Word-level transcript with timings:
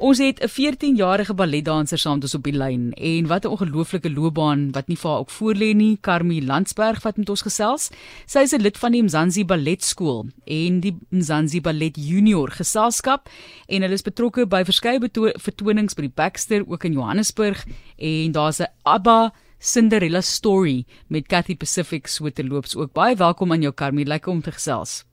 Ons 0.00 0.18
het 0.18 0.40
'n 0.40 0.48
14-jarige 0.48 1.34
balletdanser 1.34 1.98
saam 1.98 2.14
met 2.14 2.22
ons 2.22 2.34
op 2.34 2.42
die 2.42 2.56
lyn 2.56 2.92
en 2.92 3.26
wat 3.26 3.44
'n 3.44 3.48
ongelooflike 3.48 4.10
loopbaan 4.10 4.72
wat 4.72 4.88
nie 4.88 4.96
vir 4.96 5.10
haar 5.10 5.18
ook 5.18 5.30
voorlê 5.30 5.74
nie, 5.74 5.98
Karmi 6.00 6.46
Landsberg 6.46 7.02
wat 7.02 7.16
met 7.16 7.28
ons 7.28 7.42
gesels. 7.42 7.90
Sy 8.26 8.38
is 8.38 8.52
'n 8.52 8.62
lid 8.62 8.78
van 8.78 8.92
die 8.92 9.02
Mzansi 9.02 9.44
Balletskool 9.44 10.26
en 10.44 10.80
die 10.80 10.96
Mzansi 11.10 11.60
Ballet 11.60 11.96
Junior 11.96 12.50
Geselskap 12.50 13.28
en 13.68 13.82
hulle 13.82 13.94
is 13.94 14.02
betrokke 14.02 14.46
by 14.46 14.64
verskeie 14.64 14.98
vertonings 15.36 15.94
by 15.94 16.02
die 16.02 16.14
Baxter 16.14 16.64
ook 16.66 16.84
in 16.84 16.92
Johannesburg 16.92 17.66
en 17.98 18.32
daar's 18.32 18.60
'n 18.60 18.72
ABBA 18.82 19.32
Cinderella 19.58 20.20
story 20.20 20.86
met 21.08 21.26
Cathy 21.26 21.56
Pacific 21.56 22.06
so 22.06 22.30
te 22.30 22.44
loops 22.44 22.76
ook. 22.76 22.92
Baie 22.92 23.16
welkom 23.16 23.52
aan 23.52 23.60
jou 23.60 23.72
Karmi, 23.72 24.04
lekker 24.04 24.32
om 24.32 24.40
te 24.40 24.52
gesels. 24.52 25.09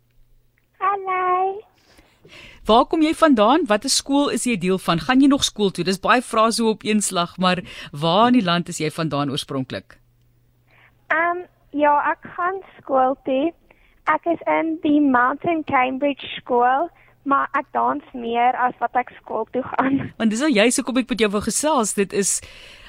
Waar 2.67 2.85
kom 2.85 2.99
jy 3.01 3.13
vandaan? 3.15 3.61
Watter 3.67 3.89
skool 3.89 4.27
is 4.35 4.43
jy 4.43 4.57
deel 4.59 4.79
van? 4.83 4.99
Gaan 4.99 5.21
jy 5.23 5.29
nog 5.31 5.45
skool 5.47 5.69
toe? 5.71 5.85
Dis 5.87 6.01
baie 6.03 6.19
vrae 6.19 6.51
so 6.51 6.73
op 6.73 6.81
een 6.83 6.99
slag, 7.01 7.37
maar 7.39 7.61
waar 7.91 8.27
in 8.27 8.41
die 8.41 8.43
land 8.43 8.67
is 8.67 8.81
jy 8.83 8.89
vandaan 8.91 9.31
oorspronklik? 9.31 9.95
Ehm 11.07 11.37
um, 11.37 11.45
ja, 11.71 11.93
ek 12.11 12.27
gaan 12.35 12.59
skool 12.79 13.15
toe. 13.23 13.53
Ek 14.11 14.27
is 14.33 14.43
in 14.51 14.75
die 14.83 14.99
Mountain 14.99 15.63
Cambridge 15.63 16.27
skool, 16.35 16.89
maar 17.23 17.47
ek 17.55 17.71
dans 17.71 18.03
meer 18.11 18.59
as 18.59 18.75
wat 18.83 18.99
ek 18.99 19.15
skool 19.21 19.47
toe 19.55 19.63
gaan. 19.71 20.11
Want 20.19 20.35
dis 20.35 20.43
nou 20.43 20.51
jy 20.51 20.67
se 20.67 20.83
kom 20.83 20.99
ek 20.99 21.07
met 21.07 21.23
jou 21.23 21.31
wou 21.31 21.43
gesels. 21.47 21.95
Dit 21.95 22.11
is 22.11 22.41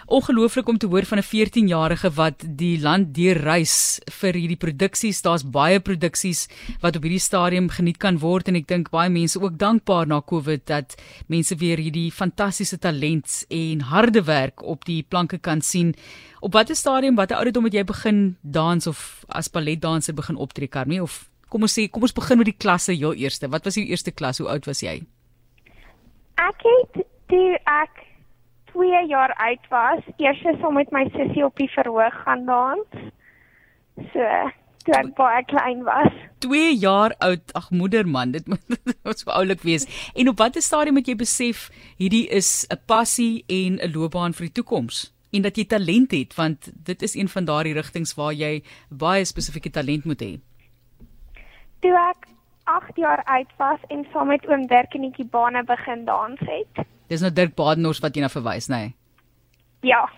ongelooflik 0.08 0.68
om 0.68 0.78
te 0.78 0.86
hoor 0.86 1.04
van 1.04 1.18
'n 1.18 1.22
14-jarige 1.22 2.10
wat 2.14 2.44
die 2.56 2.80
land 2.80 3.14
deurreis 3.14 4.00
vir 4.20 4.34
hierdie 4.34 4.56
produksies. 4.56 5.22
Daar's 5.22 5.44
baie 5.44 5.80
produksies 5.80 6.48
wat 6.80 6.96
op 6.96 7.02
hierdie 7.02 7.20
stadium 7.20 7.68
geniet 7.68 7.98
kan 7.98 8.18
word 8.18 8.48
en 8.48 8.56
ek 8.56 8.66
dink 8.66 8.90
baie 8.90 9.10
mense 9.10 9.40
ook 9.40 9.58
dankbaar 9.58 10.06
na 10.06 10.20
Covid 10.20 10.66
dat 10.66 10.96
mense 11.26 11.56
weer 11.56 11.78
hierdie 11.78 12.10
fantastiese 12.12 12.78
talent 12.78 13.44
en 13.50 13.80
harde 13.80 14.22
werk 14.24 14.62
op 14.62 14.84
die 14.84 15.02
planke 15.02 15.38
kan 15.38 15.60
sien. 15.60 15.94
Op 16.40 16.52
watter 16.52 16.76
stadium, 16.76 17.14
watter 17.14 17.36
ouderdom 17.36 17.64
het 17.64 17.74
jy 17.74 17.84
begin 17.84 18.36
dans 18.42 18.86
of 18.86 19.24
as 19.28 19.48
balletdanser 19.48 20.14
begin 20.14 20.36
optree, 20.36 20.68
Karmie? 20.68 21.02
Of 21.02 21.28
kom 21.48 21.62
ons 21.62 21.78
sê, 21.78 21.88
kom 21.90 22.02
ons 22.02 22.12
begin 22.12 22.38
met 22.38 22.46
die 22.46 22.56
klasse 22.58 22.92
heel 22.92 23.14
eerste. 23.14 23.48
Wat 23.48 23.64
was 23.64 23.74
jou 23.74 23.84
eerste 23.84 24.10
klas? 24.10 24.38
Hoe 24.38 24.48
oud 24.48 24.66
was 24.66 24.80
jy? 24.80 25.02
Ek 26.34 26.62
het 26.62 27.06
toe 27.28 27.58
ek 27.64 28.07
2 28.78 29.06
jaar 29.10 29.34
oud 29.34 29.68
was, 29.68 30.02
eers 30.22 30.42
saam 30.60 30.78
met 30.78 30.90
my 30.94 31.04
sussie 31.16 31.44
op 31.44 31.56
die 31.58 31.70
verhoog 31.72 32.14
gaan 32.22 32.44
dans. 32.46 33.02
So, 34.12 34.26
toe 34.86 34.94
ek 35.00 35.10
baie 35.18 35.42
klein 35.50 35.82
was. 35.86 36.14
2 36.44 36.76
jaar 36.78 37.14
oud. 37.26 37.54
Ag 37.58 37.70
moeder 37.74 38.06
man, 38.06 38.32
dit 38.36 38.46
moet 38.46 39.18
so 39.18 39.34
oulik 39.34 39.64
wees. 39.66 39.88
En 40.14 40.30
op 40.30 40.38
watter 40.38 40.62
stadium 40.62 41.00
het 41.00 41.10
jy 41.10 41.16
besef 41.18 41.68
hierdie 41.98 42.26
is 42.30 42.66
'n 42.70 42.78
passie 42.86 43.44
en 43.46 43.80
'n 43.82 43.92
loopbaan 43.94 44.32
vir 44.32 44.46
die 44.46 44.56
toekoms? 44.62 45.12
En 45.32 45.42
dat 45.42 45.56
jy 45.56 45.64
talent 45.64 46.10
het, 46.10 46.34
want 46.34 46.70
dit 46.72 47.02
is 47.02 47.14
een 47.14 47.28
van 47.28 47.44
daardie 47.44 47.74
rigtings 47.74 48.14
waar 48.14 48.32
jy 48.32 48.62
baie 48.88 49.24
spesifieke 49.24 49.70
talent 49.70 50.04
moet 50.04 50.22
hê. 50.22 50.32
Toe 51.80 51.94
ek 52.10 52.30
8 52.64 52.96
jaar 52.96 53.22
oud 53.24 53.50
was 53.56 53.80
en 53.88 54.06
saam 54.12 54.28
met 54.28 54.46
oom 54.48 54.66
Dirk 54.66 54.92
die 54.92 55.10
kibane 55.10 55.64
begin 55.64 56.04
dans 56.04 56.40
het. 56.40 56.86
Dis 57.08 57.20
nou 57.24 57.30
Dirk 57.32 57.54
Badenhorst 57.56 58.02
wat 58.04 58.16
jy 58.16 58.22
na 58.22 58.28
verwys, 58.28 58.68
nê? 58.68 58.76
Nee? 58.76 58.94
Ja. 59.80 60.08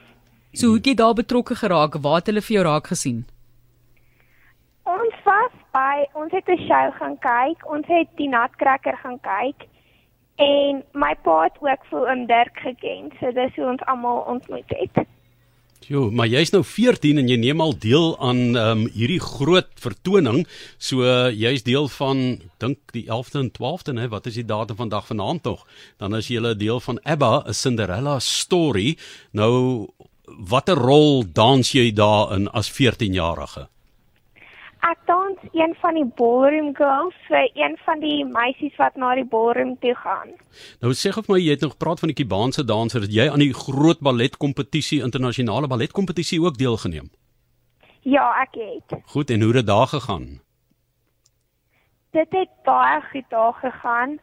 So 0.53 0.73
hoe 0.73 0.81
het 0.81 0.87
jy 0.87 0.95
daar 0.99 1.15
betrokke 1.15 1.55
geraak? 1.55 1.95
Waar 2.03 2.19
het 2.19 2.27
hulle 2.27 2.43
vir 2.43 2.57
jou 2.57 2.65
raak 2.67 2.91
gesien? 2.91 3.25
Ons 4.91 5.15
was 5.25 5.53
by 5.71 6.07
ons 6.19 6.33
het 6.33 6.49
'n 6.49 6.59
show 6.67 6.91
gaan 6.99 7.19
kyk. 7.19 7.71
Ons 7.71 7.87
het 7.87 8.09
die 8.17 8.29
Nutcracker 8.29 8.97
gaan 9.03 9.21
kyk. 9.21 9.69
En 10.37 10.83
my 10.93 11.15
pa 11.23 11.43
het 11.43 11.57
ook 11.61 11.85
vir 11.91 12.11
oom 12.11 12.27
Dirk 12.27 12.59
geken. 12.59 13.13
So 13.21 13.33
dis 13.33 13.55
hoe 13.55 13.67
ons 13.67 13.85
almal 13.87 14.19
ontmoet 14.27 14.71
het. 14.75 15.07
Jo, 15.89 16.11
maar 16.11 16.29
jy's 16.29 16.53
nou 16.53 16.61
14 16.67 17.19
en 17.19 17.29
jy 17.29 17.39
neem 17.41 17.61
al 17.65 17.73
deel 17.79 18.13
aan 18.21 18.57
um, 18.59 18.83
hierdie 18.93 19.21
groot 19.21 19.71
vertoning. 19.81 20.45
So 20.79 21.07
uh, 21.07 21.31
jy's 21.33 21.65
deel 21.65 21.89
van 21.97 22.41
dink 22.63 22.93
die 22.93 23.07
11de 23.09 23.41
en 23.41 23.51
12de, 23.57 23.97
hè, 23.99 24.09
wat 24.13 24.29
is 24.29 24.37
die 24.39 24.45
datum 24.45 24.77
vandag 24.77 25.09
vanaand 25.09 25.43
tog? 25.49 25.65
Dan 25.99 26.15
is 26.15 26.29
jy 26.29 26.41
'n 26.41 26.59
deel 26.59 26.81
van 26.81 27.01
ABBA, 27.03 27.45
'n 27.47 27.55
Cinderella 27.55 28.19
story. 28.21 28.97
Nou 29.33 29.89
watter 30.27 30.77
rol 30.77 31.25
dans 31.33 31.73
jy 31.73 31.91
daarin 31.93 32.49
as 32.49 32.71
14-jarige? 32.71 33.69
Ek 34.81 34.99
dans 35.05 35.37
een 35.53 35.75
van 35.81 35.95
die 35.95 36.07
ballroom 36.17 36.71
girls, 36.77 37.17
vir 37.29 37.51
een 37.53 37.77
van 37.85 38.01
die 38.01 38.25
meisies 38.25 38.77
wat 38.81 38.97
na 38.97 39.13
die 39.15 39.27
ballroom 39.29 39.75
toe 39.83 39.95
gaan. 39.95 40.33
Nou 40.81 40.93
sê 40.97 41.13
of 41.13 41.29
my 41.29 41.37
jy 41.37 41.53
het 41.57 41.65
nog 41.67 41.75
gepraat 41.77 42.01
van 42.01 42.13
die 42.13 42.17
Kubaanse 42.17 42.65
dansers, 42.65 43.05
het 43.05 43.15
jy 43.15 43.27
aan 43.29 43.45
die 43.45 43.53
groot 43.53 44.01
balletkompetisie, 44.01 45.03
internasionale 45.05 45.69
balletkompetisie 45.69 46.41
ook 46.41 46.57
deelgeneem? 46.57 47.11
Ja, 48.09 48.31
ek 48.41 48.57
het. 48.57 48.97
Goed, 49.13 49.31
en 49.31 49.45
hoe 49.45 49.53
het 49.53 49.61
dit 49.61 49.67
daar 49.67 49.87
gegaan? 49.87 50.41
Dit 52.17 52.33
het 52.33 52.49
baie 52.65 53.01
goed 53.13 53.29
daar 53.29 53.55
gegaan. 53.55 54.19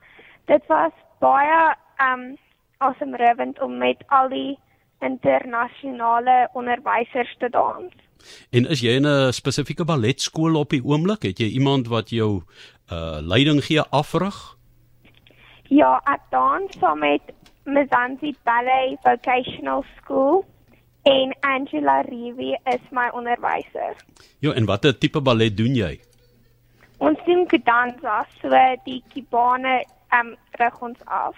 Dit 0.45 0.65
was 0.67 0.91
baie 1.19 1.75
um 2.01 2.37
awesome 2.77 3.53
om 3.61 3.77
met 3.77 4.03
al 4.07 4.29
die 4.29 4.57
internasionale 4.99 6.49
onderwysers 6.53 7.35
te 7.37 7.49
dans. 7.49 7.93
En 8.51 8.67
is 8.67 8.81
jy 8.81 8.95
in 8.99 9.07
'n 9.07 9.33
spesifieke 9.33 9.85
balletskool 9.85 10.55
op 10.55 10.69
die 10.69 10.83
oomblik? 10.83 11.23
Het 11.23 11.39
jy 11.39 11.49
iemand 11.59 11.87
wat 11.87 12.09
jou 12.09 12.43
uh 12.91 13.19
leiding 13.21 13.63
gee 13.63 13.81
afrig? 13.81 14.57
Ja, 15.69 16.01
ek 16.05 16.21
dans 16.31 16.77
saam 16.79 16.99
met 16.99 17.21
Mzansi 17.65 18.35
Ballet 18.43 18.97
Vocational 19.03 19.83
School 19.97 20.45
en 21.03 21.35
Angela 21.39 22.01
Rivi 22.01 22.55
is 22.65 22.83
my 22.91 23.09
onderwyser. 23.13 23.95
Ja, 24.39 24.53
en 24.53 24.65
watter 24.65 24.97
tipe 24.97 25.21
ballet 25.21 25.57
doen 25.57 25.75
jy? 25.75 25.99
Ons 26.97 27.19
doen 27.25 27.45
gedansa, 27.49 28.25
so 28.41 28.49
die 28.85 29.03
kibane 29.13 29.83
um 30.15 30.35
rig 30.59 30.81
ons 30.81 31.03
af. 31.05 31.35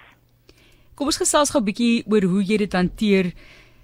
Kom 0.94 1.10
ons 1.10 1.20
gesels 1.20 1.50
gou 1.50 1.60
'n 1.60 1.64
bietjie 1.64 2.04
oor 2.06 2.22
hoe 2.22 2.42
jy 2.44 2.56
dit 2.56 2.72
hanteer 2.72 3.32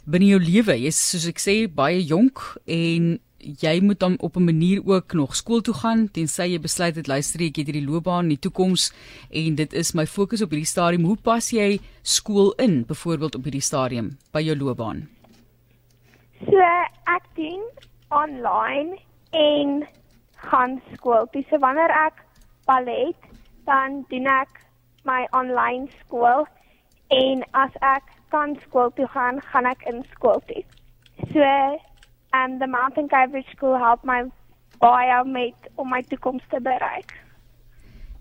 binne 0.06 0.30
jou 0.30 0.40
lewe. 0.40 0.76
Jy's 0.78 0.98
soos 1.10 1.26
ek 1.28 1.40
sê 1.42 1.54
baie 1.66 2.02
jonk 2.06 2.42
en 2.70 3.16
jy 3.46 3.80
moet 3.82 4.00
dan 4.00 4.16
op 4.20 4.36
'n 4.36 4.44
manier 4.44 4.80
ook 4.84 5.12
nog 5.12 5.36
skool 5.36 5.60
toe 5.60 5.74
gaan 5.74 6.08
tensy 6.10 6.42
jy 6.42 6.60
besluit 6.60 6.96
het 6.96 7.06
luister 7.06 7.40
ek 7.40 7.56
het 7.56 7.66
hierdie 7.66 7.86
loopbaan 7.86 8.24
in 8.24 8.34
die 8.34 8.38
toekoms 8.38 8.92
en 9.30 9.54
dit 9.54 9.72
is 9.72 9.92
my 9.94 10.06
fokus 10.06 10.42
op 10.42 10.50
hierdie 10.50 10.66
stadium. 10.66 11.04
Hoe 11.04 11.16
pas 11.16 11.50
jy 11.50 11.80
skool 12.02 12.52
in 12.52 12.84
byvoorbeeld 12.86 13.34
op 13.34 13.42
hierdie 13.42 13.62
stadium 13.62 14.16
by 14.32 14.40
jou 14.40 14.56
loopbaan? 14.56 15.08
So 16.40 16.58
ek 17.06 17.24
doen 17.34 17.62
online 18.10 18.98
en 19.30 19.86
gaan 20.36 20.80
skool. 20.94 21.26
Dis 21.32 21.50
wanneer 21.60 21.90
ek 21.90 22.24
ballet 22.66 23.16
dan 23.64 24.04
doen 24.08 24.26
ek 24.26 24.62
my 25.04 25.26
online 25.32 25.88
skool 26.00 26.46
en 27.08 27.44
as 27.52 27.70
ek 27.80 28.15
kan 28.30 28.56
skool 28.66 28.90
toe 28.96 29.06
gaan, 29.14 29.40
gaan 29.52 29.66
ek 29.66 29.82
in 29.90 30.04
skool 30.14 30.42
toe. 30.46 30.64
So, 31.32 31.46
um 32.36 32.58
the 32.58 32.66
Mountain 32.66 33.08
Cambridge 33.08 33.50
School 33.56 33.78
help 33.78 34.04
my 34.04 34.24
baie 34.80 35.24
met 35.24 35.70
om 35.76 35.88
my 35.88 36.02
toekoms 36.02 36.42
te 36.50 36.60
bereik. 36.60 37.14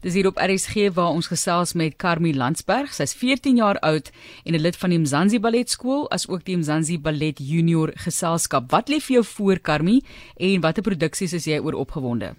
Dis 0.05 0.13
hier 0.13 0.27
op 0.29 0.37
RSG 0.37 0.91
waar 0.93 1.15
ons 1.17 1.27
gesels 1.27 1.73
met 1.73 1.95
Karmi 1.97 2.29
Landsberg. 2.37 2.91
Sy's 2.93 3.15
14 3.17 3.57
jaar 3.57 3.79
oud 3.81 4.11
en 4.45 4.53
'n 4.53 4.61
lid 4.61 4.77
van 4.77 4.89
die 4.89 4.99
Mzansi 4.99 5.39
Ballet 5.39 5.69
Skool 5.69 6.09
as 6.11 6.27
ook 6.29 6.43
die 6.45 6.57
Mzansi 6.57 6.99
Ballet 6.99 7.39
Junior 7.39 7.91
Geselskap. 7.95 8.71
Wat 8.71 8.89
lê 8.89 8.99
vir 9.01 9.13
jou 9.13 9.23
voor 9.23 9.59
Karmi 9.59 10.01
en 10.37 10.61
watter 10.61 10.83
produksies 10.83 11.33
is 11.33 11.45
jy 11.45 11.59
oor 11.59 11.73
opgewonde? 11.73 12.35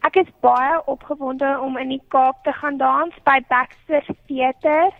Ek 0.00 0.16
is 0.16 0.32
baie 0.40 0.86
opgewonde 0.86 1.60
om 1.60 1.76
in 1.76 1.88
die 1.88 2.02
Kaap 2.08 2.44
te 2.44 2.52
gaan 2.52 2.76
dans 2.78 3.14
by 3.24 3.40
Baxter 3.48 4.04
Theatre 4.26 4.90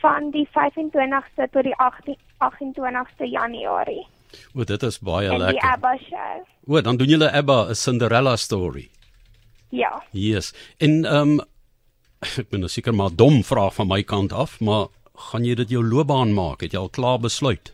van 0.00 0.30
die 0.30 0.46
25ste 0.54 1.48
tot 1.50 1.66
die 1.66 1.76
28ste 1.78 3.26
Januarie. 3.30 4.06
O, 4.54 4.64
dit 4.64 4.82
is 4.82 4.98
baie 4.98 5.30
lekker. 5.30 5.56
Die 5.56 5.64
ABBA 5.64 5.94
show. 6.04 6.46
O, 6.68 6.80
dan 6.84 6.96
doen 7.00 7.08
julle 7.08 7.30
ABBA 7.32 7.68
'n 7.68 7.74
Cinderella 7.74 8.36
story. 8.36 8.88
Ja. 9.70 10.02
Yes. 10.10 10.54
En 10.78 11.04
ehm 11.04 11.38
um, 11.38 11.40
ek 12.40 12.48
ben 12.50 12.60
nou 12.60 12.70
seker 12.70 12.94
maar 12.94 13.14
dom 13.14 13.42
vraag 13.44 13.74
van 13.74 13.86
my 13.86 14.02
kant 14.02 14.32
af, 14.32 14.60
maar 14.60 14.88
gaan 15.30 15.44
jy 15.44 15.54
dit 15.54 15.70
jou 15.70 15.84
loopbaan 15.84 16.34
maak? 16.34 16.60
Het 16.60 16.72
jy 16.72 16.78
al 16.78 16.88
klaar 16.88 17.18
besluit? 17.18 17.72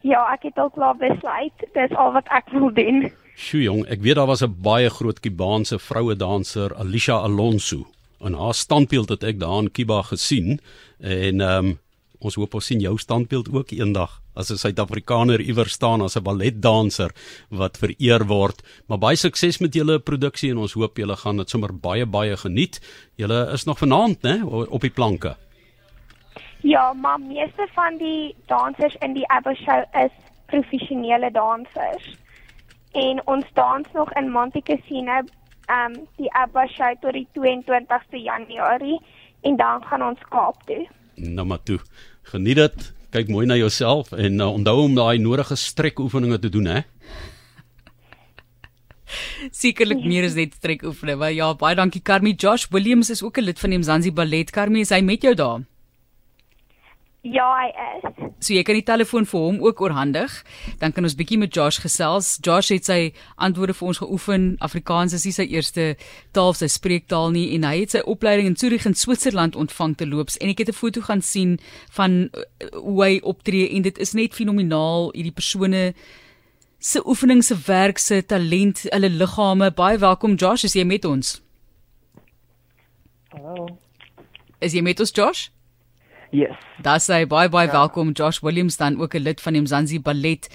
Ja, 0.00 0.26
ek 0.32 0.42
het 0.42 0.58
al 0.58 0.70
klaar 0.70 0.96
besluit. 0.96 1.66
Dis 1.72 1.96
al 1.96 2.12
wat 2.12 2.28
ek 2.28 2.50
wil 2.50 2.72
doen. 2.74 3.12
Sjoe 3.36 3.62
jong, 3.62 3.86
ek 3.88 4.02
weet 4.02 4.16
daar 4.16 4.26
was 4.26 4.42
'n 4.42 4.54
baie 4.62 4.90
groot 4.90 5.20
Kubaanse 5.20 5.78
vroue 5.78 6.16
danser, 6.16 6.74
Alicia 6.76 7.16
Alonso 7.16 7.91
in 8.22 8.34
haar 8.38 8.54
standbeeld 8.54 9.08
het 9.08 9.24
ek 9.24 9.40
daar 9.40 9.62
in 9.62 9.70
Kiba 9.70 10.02
gesien 10.02 10.60
en 10.98 11.40
ehm 11.40 11.72
um, 11.72 11.78
ons 12.22 12.36
hoop 12.38 12.52
ons 12.54 12.66
sien 12.70 12.78
jou 12.78 12.94
standbeeld 12.98 13.48
ook 13.50 13.72
eendag 13.74 14.20
as 14.34 14.50
'n 14.50 14.56
Suid-Afrikaner 14.56 15.40
iewers 15.40 15.72
staan 15.72 16.00
as 16.00 16.16
'n 16.16 16.22
balletdanser 16.22 17.10
wat 17.50 17.78
vereer 17.78 18.26
word. 18.26 18.62
Maar 18.86 18.98
baie 18.98 19.16
sukses 19.16 19.58
met 19.58 19.74
julle 19.74 19.98
produksie 19.98 20.50
en 20.50 20.58
ons 20.58 20.72
hoop 20.72 20.96
julle 20.96 21.16
gaan 21.16 21.36
dit 21.36 21.50
sommer 21.50 21.74
baie 21.74 22.06
baie 22.06 22.36
geniet. 22.36 22.80
Julle 23.16 23.50
is 23.52 23.64
nog 23.64 23.78
vanaand, 23.78 24.22
né, 24.22 24.42
op 24.68 24.80
die 24.80 24.90
planke. 24.90 25.36
Ja, 26.62 26.92
maar 26.92 27.20
meeste 27.20 27.68
van 27.74 27.96
die 27.98 28.34
dansers 28.46 28.96
in 29.00 29.12
die 29.14 29.28
ABBA 29.28 29.54
show 29.54 29.84
is 30.04 30.12
professionele 30.46 31.30
dansers. 31.30 32.16
En 32.92 33.26
ons 33.26 33.44
dans 33.52 33.86
nog 33.92 34.12
in 34.12 34.30
Monte 34.30 34.62
Cassino, 34.62 35.22
ehm 35.72 35.92
um, 35.92 36.08
die 36.20 36.30
ABBA 36.36 36.66
show 36.74 36.92
tot 37.00 37.16
die 37.16 37.26
22ste 37.38 38.20
Januarie 38.20 38.98
en 39.42 39.56
dan 39.56 39.84
gaan 39.88 40.02
ons 40.02 40.20
Kaap 40.28 40.62
toe. 40.68 40.86
Nou 41.14 41.46
maar 41.46 41.62
toe. 41.62 41.78
Geniet 42.32 42.60
dit. 42.60 42.92
Kyk 43.12 43.28
mooi 43.28 43.46
na 43.46 43.56
jouself 43.60 44.12
en 44.12 44.40
uh, 44.40 44.48
onthou 44.52 44.78
om 44.86 44.94
daai 44.96 45.18
nodige 45.20 45.56
strekoefeninge 45.56 46.38
te 46.38 46.48
doen, 46.48 46.68
hè? 46.70 46.80
Sekerlik 49.52 50.04
meer 50.10 50.24
as 50.28 50.36
net 50.38 50.56
strekoefeninge. 50.60 51.20
Maar 51.20 51.34
ja, 51.36 51.50
baie 51.60 51.76
dankie 51.76 52.02
Carmi. 52.02 52.32
Josh 52.32 52.68
Williams 52.72 53.10
is 53.10 53.22
ook 53.22 53.38
'n 53.38 53.48
lid 53.50 53.60
van 53.60 53.70
die 53.70 53.78
Mzansi 53.78 54.12
Ballet. 54.12 54.50
Carmi, 54.50 54.80
is 54.80 54.94
hy 54.94 55.00
met 55.00 55.22
jou 55.22 55.34
daar? 55.34 55.60
Ja, 57.22 57.44
hy 57.54 57.68
is. 57.70 58.30
So 58.42 58.50
jy 58.50 58.64
kan 58.66 58.74
die 58.74 58.82
telefoon 58.82 59.28
vir 59.30 59.42
hom 59.44 59.60
ook 59.62 59.80
oorhandig. 59.84 60.32
Dan 60.80 60.90
kan 60.90 61.06
ons 61.06 61.14
bietjie 61.14 61.38
met 61.38 61.54
Josh 61.54 61.78
gesels. 61.78 62.32
Josh 62.42 62.72
het 62.74 62.88
sy 62.90 63.12
antwoorde 63.38 63.76
vir 63.78 63.92
ons 63.92 64.00
geoefen. 64.02 64.48
Afrikaans 64.58 65.14
is 65.14 65.28
nie 65.28 65.34
sy 65.36 65.46
eerste 65.54 65.84
taal, 66.34 66.50
sy 66.58 66.66
spreektaal 66.66 67.30
nie 67.36 67.44
en 67.54 67.68
hy 67.68 67.76
het 67.84 67.94
sy 67.94 68.02
opleiding 68.10 68.50
in 68.50 68.58
Zurich 68.58 68.88
in 68.90 68.98
Switserland 68.98 69.54
ontvang 69.54 69.94
te 70.02 70.10
loops 70.10 70.40
en 70.42 70.50
ek 70.50 70.64
het 70.64 70.74
'n 70.74 70.80
foto 70.80 71.00
gaan 71.06 71.22
sien 71.22 71.60
van 71.94 72.26
uh, 72.34 72.42
hoe 72.74 73.04
hy 73.04 73.20
optree 73.22 73.70
en 73.70 73.82
dit 73.82 73.98
is 73.98 74.14
net 74.18 74.34
fenomenaal 74.34 75.14
hierdie 75.14 75.38
persone 75.38 75.94
se 76.80 77.06
oefening 77.06 77.44
se 77.44 77.54
werk 77.66 77.98
se 77.98 78.26
talent, 78.26 78.82
hulle 78.90 79.08
liggame. 79.08 79.70
Baie 79.70 79.98
welkom 79.98 80.34
Josh, 80.34 80.64
is 80.64 80.74
jy 80.74 80.84
met 80.84 81.04
ons? 81.04 81.40
Hallo. 83.30 83.78
Is 84.58 84.72
jy 84.72 84.82
met 84.82 84.98
ons 85.00 85.10
Josh? 85.14 85.50
Yes. 86.32 86.56
Daar 86.80 87.00
sê 87.04 87.26
baie 87.28 87.50
baie 87.52 87.68
ja. 87.68 87.72
welkom 87.72 88.14
Josh 88.16 88.40
Williams 88.40 88.76
dan 88.80 88.96
ook 89.00 89.14
'n 89.14 89.22
lid 89.22 89.40
van 89.40 89.52
die 89.52 89.62
Mzansi 89.62 90.00
Ballet 90.00 90.48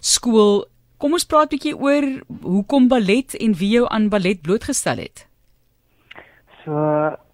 skool. 0.00 0.66
Kom 0.98 1.12
ons 1.12 1.24
praat 1.24 1.48
'n 1.48 1.56
bietjie 1.56 1.76
oor 1.76 2.04
hoekom 2.42 2.88
ballet 2.88 3.34
en 3.34 3.54
wie 3.54 3.70
jou 3.70 3.86
aan 3.88 4.08
ballet 4.08 4.42
blootgestel 4.42 4.96
het. 4.96 5.26
So, 6.64 6.72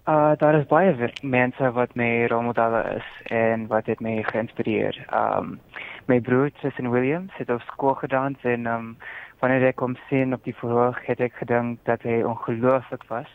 uh 0.07 0.33
daar 0.37 0.55
is 0.55 0.65
baie 0.67 1.11
mense 1.21 1.71
wat 1.71 1.95
my 1.95 2.25
rolmodelle 2.27 2.95
is 2.95 3.09
en 3.25 3.67
wat 3.67 3.85
het 3.85 3.99
my 3.99 4.23
geïnspireer. 4.23 4.95
Um 5.13 5.59
my 6.07 6.19
broer 6.19 6.51
Jason 6.61 6.89
Williams 6.89 7.31
het 7.33 7.49
op 7.49 7.61
skool 7.61 7.93
gedans 7.93 8.37
en 8.43 8.65
um 8.65 8.97
wanneer 9.39 9.67
ek 9.67 9.79
hom 9.79 9.97
sien 10.09 10.33
op 10.33 10.43
die 10.43 10.55
verhoog 10.55 11.05
het 11.05 11.19
ek 11.19 11.33
gedink 11.33 11.79
dat 11.83 12.01
hy 12.01 12.23
ongelooflik 12.23 13.03
was. 13.07 13.27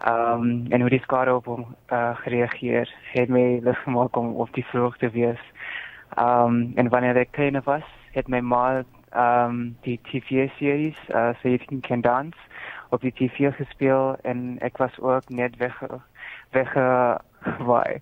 Ehm 0.00 0.42
um, 0.42 0.66
en 0.68 0.80
hoe 0.80 0.90
die 0.90 1.02
skare 1.02 1.34
op 1.34 1.44
hom 1.44 1.66
uh, 1.92 2.16
gereageer 2.16 2.94
het 3.12 3.28
my 3.28 3.60
lus 3.62 3.78
gemaak 3.84 4.16
om 4.16 4.34
op 4.34 4.52
die 4.52 4.64
vloer 4.64 4.96
te 4.96 5.10
wees. 5.10 5.42
Ehm 6.16 6.44
um, 6.44 6.72
en 6.74 6.88
wanneer 6.88 7.16
ek 7.16 7.32
klein 7.36 7.60
was, 7.64 7.84
het 8.12 8.28
my 8.28 8.40
ma 8.40 8.82
ehm 9.10 9.50
um, 9.50 9.76
die 9.80 10.00
TV 10.02 10.48
series 10.56 10.96
uh, 11.08 11.34
so 11.40 11.48
jy 11.48 11.80
kan 11.80 12.00
dans 12.00 12.36
op 12.88 13.00
die 13.00 13.12
TV 13.12 13.52
gespeel 13.54 14.16
en 14.22 14.56
ek 14.60 14.78
was 14.78 14.98
ook 14.98 15.28
net 15.28 15.56
weg 15.56 15.82
weg 16.50 16.74
waar 17.68 17.98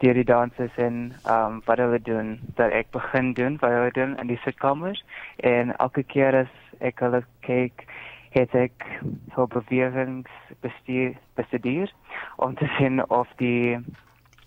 die 0.00 0.12
die 0.12 0.24
dansers 0.24 0.76
en 0.76 1.12
ehm 1.24 1.44
um, 1.46 1.62
wat 1.64 1.78
hulle 1.78 2.00
doen 2.00 2.40
dat 2.54 2.70
ek 2.72 2.90
begin 2.90 3.32
doen 3.32 3.56
wat 3.60 3.70
hulle 3.70 3.90
doen 3.92 4.16
in 4.18 4.26
die 4.26 4.40
sitkamers 4.44 5.04
en 5.36 5.76
elke 5.76 6.02
keer 6.02 6.36
as 6.44 6.54
ek 6.78 7.00
hulle 7.04 7.24
kyk 7.40 7.84
het 8.30 8.54
ek 8.54 8.86
so 9.34 9.46
bewegings 9.50 10.30
bestuur 10.62 11.14
bestudeer 11.34 11.92
om 12.36 12.54
te 12.54 12.68
sien 12.78 13.02
of 13.10 13.28
die 13.36 13.78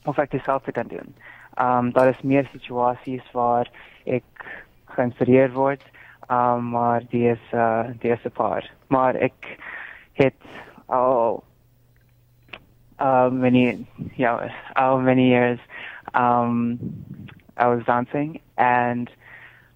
of 0.06 0.20
ek 0.20 0.32
dit 0.32 0.44
self 0.44 0.68
kan 0.72 0.88
doen. 0.88 1.16
Um 1.62 1.92
daar 1.92 2.10
is 2.12 2.22
meer 2.22 2.48
situasies 2.52 3.26
waar 3.32 3.70
ek 4.06 4.46
geïnspireer 4.96 5.52
word, 5.56 5.84
um 6.30 6.72
maar 6.76 7.04
die 7.12 7.28
is 7.32 7.44
uh 7.54 7.92
die 8.00 8.12
is 8.12 8.26
'n 8.26 8.32
paar. 8.32 8.70
Maar 8.88 9.16
ek 9.16 9.58
het 10.14 10.42
al 10.88 11.44
uh 13.00 13.30
many 13.30 13.86
yeah, 14.16 14.50
how 14.76 15.00
many 15.00 15.28
years 15.28 15.60
um 16.14 16.80
I 17.58 17.68
was 17.68 17.86
dancing 17.86 18.40
and 18.58 19.10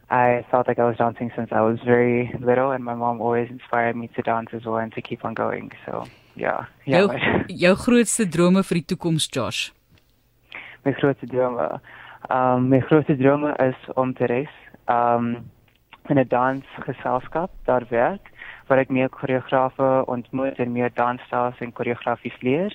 I 0.09 0.45
felt 0.50 0.68
like 0.68 0.80
I 0.80 0.86
was 0.86 0.98
dancing 0.98 1.31
since 1.36 1.51
I 1.51 1.62
was 1.62 1.80
very 1.86 2.33
little, 2.39 2.71
and 2.71 2.83
my 2.83 2.95
mom 2.95 3.19
always 3.19 3.50
inspired 3.50 3.95
me 3.95 4.07
to 4.15 4.21
dance 4.21 4.50
as 4.54 4.63
well 4.63 4.77
and 4.77 4.94
to 4.94 5.01
keep 5.01 5.25
on 5.25 5.33
going. 5.33 5.71
So, 5.86 6.06
yeah. 6.36 6.65
yeah 6.86 7.00
jou, 7.00 7.19
jou 7.63 7.75
grootste 7.75 8.25
drome 8.25 8.63
vir 8.63 8.80
die 8.80 8.88
toekoms, 8.94 9.27
Josh? 9.27 9.71
My 10.86 10.94
grootste 10.95 11.27
drome, 11.27 11.81
um, 12.30 12.69
my 12.69 12.80
grootste 12.88 13.18
drome 13.19 13.51
is 13.59 13.92
om 13.95 14.13
te 14.15 14.31
reis, 14.31 14.56
um, 14.88 15.50
in 16.07 16.19
'n 16.19 16.27
dansgeselskap 16.27 17.51
daar 17.65 17.83
werk, 17.89 18.31
waar 18.68 18.80
ek 18.80 18.89
meer 18.89 19.09
koreografe 19.09 20.06
ontmoet 20.07 20.59
en 20.59 20.71
meer 20.71 20.92
dansstyles 20.94 21.59
en 21.59 21.74
koreografies 21.74 22.42
leer. 22.42 22.71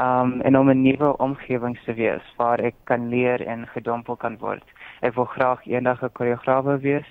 Um, 0.00 0.40
en 0.40 0.58
om 0.58 0.70
'n 0.70 0.82
nuwe 0.82 1.16
omgewing 1.16 1.78
te 1.84 1.92
wees 1.92 2.24
waar 2.36 2.58
ek 2.58 2.74
kan 2.84 3.08
leer 3.08 3.46
en 3.46 3.66
gedompel 3.66 4.16
kan 4.16 4.38
word. 4.38 4.64
Ek 5.02 5.14
wil 5.18 5.24
graag 5.24 5.64
eendag 5.66 6.02
'n 6.02 6.12
koreograaf 6.18 6.64
wees 6.80 7.08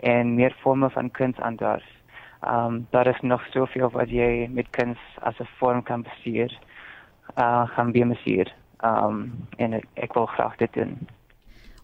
en 0.00 0.34
meer 0.34 0.54
forme 0.60 0.90
van 0.90 1.10
kuns 1.10 1.40
aandurs. 1.40 1.88
Ehm 2.40 2.66
um, 2.66 2.86
daar 2.90 3.06
is 3.06 3.20
nog 3.20 3.42
soveel 3.46 3.90
wat 3.90 4.10
jy 4.10 4.48
met 4.50 4.70
kuns 4.70 4.98
as 5.20 5.38
'n 5.40 5.48
vorm 5.58 5.82
kan 5.82 6.02
bestuur. 6.02 6.58
Uh 7.36 7.68
gaan 7.68 7.92
bestuur. 7.92 8.54
Ehm 8.80 9.04
um, 9.04 9.46
en 9.56 9.72
ek, 9.72 9.84
ek 9.94 10.12
wil 10.12 10.26
graag 10.26 10.56
dit 10.56 10.72
doen. 10.72 11.08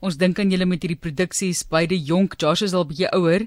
Ons 0.00 0.17
dink 0.17 0.38
aan 0.41 0.49
julle 0.49 0.64
met 0.64 0.81
hierdie 0.81 0.97
produksies, 0.97 1.58
beide 1.69 1.93
jonk, 1.93 2.38
Josh 2.41 2.62
is 2.64 2.73
al 2.73 2.87
bietjie 2.88 3.11
ouer, 3.12 3.44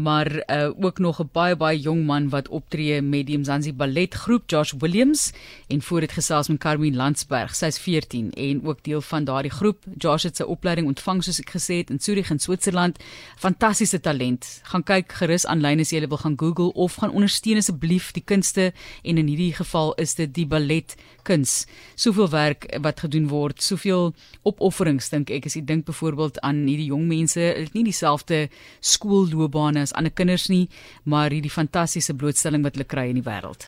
maar 0.00 0.30
uh 0.48 0.70
ook 0.80 0.98
nog 0.98 1.20
'n 1.20 1.28
baie 1.32 1.56
baie 1.56 1.78
jong 1.78 2.06
man 2.06 2.30
wat 2.30 2.48
optree 2.48 3.02
met 3.02 3.26
die 3.26 3.36
Mzansi 3.38 3.72
Ballet 3.72 4.14
Groep, 4.14 4.48
Josh 4.48 4.72
Williams, 4.78 5.32
en 5.68 5.82
voor 5.82 6.00
dit 6.00 6.12
gesels 6.12 6.48
met 6.48 6.58
Carmen 6.58 6.96
Landsberg, 6.96 7.54
sy's 7.54 7.78
14 7.78 8.32
en 8.32 8.64
ook 8.64 8.82
deel 8.82 9.00
van 9.00 9.24
daardie 9.24 9.50
groep. 9.50 9.84
Josh 9.98 10.22
het 10.22 10.36
sy 10.36 10.42
opleiding 10.42 10.86
ontvang 10.86 11.22
soos 11.24 11.40
ek 11.40 11.50
gesê 11.50 11.76
het 11.82 11.90
in 11.90 12.00
Zurich 12.00 12.30
in 12.30 12.38
Switserland. 12.38 12.98
Fantastiese 13.36 14.00
talent. 14.00 14.60
Gaan 14.62 14.82
kyk 14.82 15.12
gerus 15.12 15.46
aanlyn 15.46 15.80
as 15.80 15.90
jy 15.90 16.08
wil 16.08 16.16
gaan 16.18 16.38
Google 16.38 16.72
of 16.72 16.94
gaan 16.94 17.12
ondersteun 17.12 17.56
asseblief 17.58 18.12
die 18.12 18.24
kunste 18.24 18.72
en 19.02 19.18
in 19.18 19.26
hierdie 19.26 19.54
geval 19.54 19.94
is 19.94 20.14
dit 20.14 20.34
die 20.34 20.46
ballet 20.46 20.96
kuns. 21.22 21.66
Soveel 21.94 22.30
werk 22.30 22.66
wat 22.80 23.00
gedoen 23.00 23.28
word, 23.28 23.62
soveel 23.62 24.14
opofferings 24.42 25.10
dink 25.12 25.30
ek 25.30 25.46
as 25.46 25.54
jy 25.58 25.64
dink 25.64 25.89
byvoorbeeld 25.90 26.38
aan 26.46 26.62
hierdie 26.68 26.90
jong 26.92 27.08
mense, 27.10 27.42
het 27.42 27.74
nie 27.74 27.84
dieselfde 27.88 28.46
skoolloopbane 28.80 29.82
as 29.82 29.94
ander 29.98 30.14
kinders 30.14 30.46
nie, 30.52 30.68
maar 31.04 31.34
hierdie 31.34 31.50
fantastiese 31.50 32.14
blootstelling 32.14 32.62
wat 32.62 32.78
hulle 32.78 32.86
kry 32.86 33.08
in 33.10 33.18
die 33.18 33.26
wêreld. 33.26 33.58